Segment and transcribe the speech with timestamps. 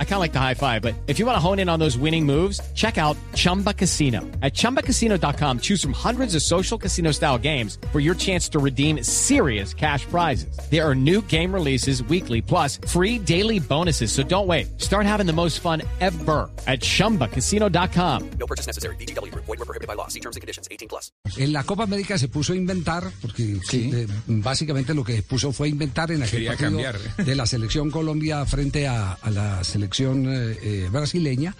[0.00, 1.78] I kind of like the high five, but if you want to hone in on
[1.78, 4.22] those winning moves, check out Chumba Casino.
[4.42, 9.04] At ChumbaCasino.com, choose from hundreds of social casino style games for your chance to redeem
[9.04, 10.58] serious cash prizes.
[10.70, 14.10] There are new game releases weekly, plus free daily bonuses.
[14.10, 14.66] So don't wait.
[14.80, 18.30] Start having the most fun ever at ChumbaCasino.com.
[18.40, 18.96] No purchase necessary.
[18.96, 19.32] BGW.
[19.34, 20.08] Void were prohibited by law.
[20.08, 20.66] See terms and conditions.
[20.72, 21.12] 18 plus.
[21.38, 25.68] En la Copa América se puso a inventar, porque eh, básicamente lo que puso fue
[25.68, 26.98] inventar en aquel Quería partido cambiar.
[27.16, 29.87] de la selección Colombia frente a, a la selección
[30.28, 31.54] eh, eh, brasileña.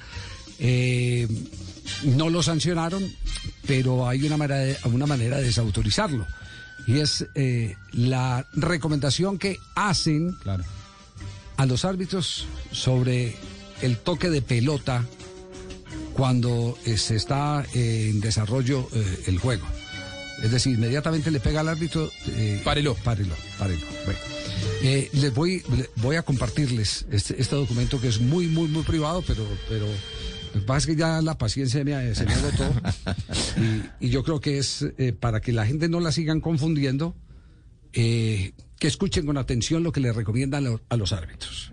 [0.59, 1.29] Eh,
[2.05, 3.03] no lo sancionaron,
[3.67, 6.27] pero hay una manera de, una manera de desautorizarlo.
[6.87, 10.65] Y es eh, la recomendación que hacen Claro.
[11.57, 13.37] a los árbitros sobre
[13.83, 15.05] el toque de pelota
[16.15, 18.89] cuando se está en desarrollo
[19.27, 19.65] el juego.
[20.43, 22.11] Es decir, inmediatamente le pega al árbitro.
[22.29, 22.95] Eh, Párelo.
[22.95, 23.85] Párelo, párelo.
[24.05, 24.19] Bueno.
[24.83, 25.63] Eh, les voy,
[25.97, 29.87] voy a compartirles este, este documento que es muy, muy, muy privado, pero, pero
[30.55, 32.71] lo que pasa es que ya la paciencia me, se me agotó.
[34.01, 37.17] y, y yo creo que es eh, para que la gente no la sigan confundiendo,
[37.93, 41.73] eh, que escuchen con atención lo que le recomiendan a los árbitros.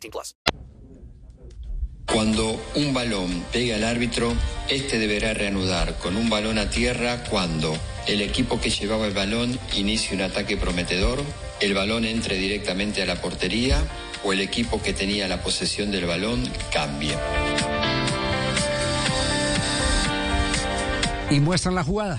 [0.00, 0.36] 18 plus.
[2.06, 4.32] Cuando un balón pegue al árbitro,
[4.70, 9.58] este deberá reanudar con un balón a tierra cuando el equipo que llevaba el balón
[9.76, 11.22] inicie un ataque prometedor,
[11.60, 13.78] el balón entre directamente a la portería
[14.24, 17.14] o el equipo que tenía la posesión del balón cambie.
[21.30, 22.18] Y muestran la jugada.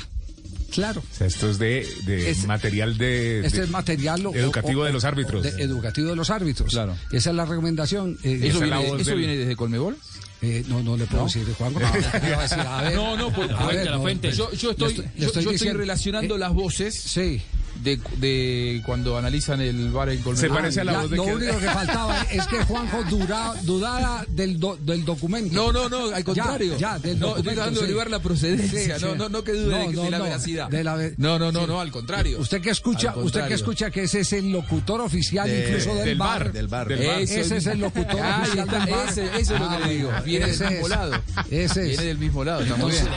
[0.79, 1.01] Claro.
[1.01, 4.81] O sea, esto es de, de Es- material de, Este de- es material o- educativo
[4.81, 5.44] o- de los árbitros.
[5.44, 6.72] de- educativo de los árbitros.
[6.72, 6.95] Claro.
[7.12, 8.17] Esa es la recomendación.
[8.23, 9.97] Eh, ¿Eso, la viene, voz eso del- viene desde Colmebol?
[10.41, 11.73] eh, no, no le puedo decir de Juan.
[11.84, 14.31] a ver, No, no, por a ver, la no, fuente.
[14.31, 17.41] Yo, estoy, le yo, yo estoy diciendo- relacionando eh, las voces Sí.
[17.84, 20.38] De, de cuando analizan el bar en Colmebol.
[20.38, 23.03] Se parece a la Ya, voz de lo que- único que faltaba es que Juanjo
[23.09, 25.53] dura, dudara del, do- del documento.
[25.56, 26.73] No, no, no, al contrario.
[26.78, 27.84] Ya, ya, del no, documento, estoy tratando de sí.
[27.84, 29.00] averiguar la procedencia.
[29.00, 29.18] Sí, no, sí.
[29.18, 30.69] no, no que dude de, No, que- no, de la no, veracidad.
[30.69, 31.66] de la ve- no, no, no, sí.
[31.68, 32.39] no, al contrario.
[32.39, 36.06] Usted que escucha, usted que escucha que ese es el locutor oficial De- incluso del,
[36.06, 36.44] del bar.
[36.45, 36.88] bar, del bar.
[36.88, 37.22] Del bar.
[37.22, 39.09] Ese es el locutor oficial está, del bar.
[39.09, 40.09] ese, eso es lo Ah, que le digo.
[40.09, 40.89] bueno, Viene ese del mismo es.
[40.91, 41.22] lado.
[41.50, 41.88] Ese es.
[41.89, 43.07] Viene del mismo lado, está muy bien.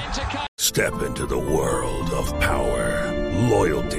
[0.61, 3.13] Step into the world of power,
[3.51, 3.99] loyalty,